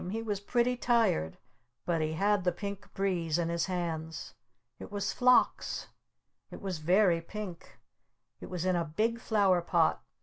He 0.09 0.23
was 0.23 0.39
pretty 0.39 0.75
tired. 0.77 1.37
But 1.85 2.01
he 2.01 2.13
had 2.13 2.43
the 2.43 2.51
Pink 2.51 2.91
Breeze 2.95 3.37
in 3.37 3.49
his 3.49 3.67
hands. 3.67 4.33
It 4.79 4.91
was 4.91 5.13
Phlox! 5.13 5.89
It 6.49 6.59
was 6.59 6.79
very 6.79 7.21
pink! 7.21 7.77
It 8.39 8.49
was 8.49 8.65
in 8.65 8.75
a 8.75 8.83
big 8.83 9.19
flower 9.19 9.61
pot! 9.61 10.03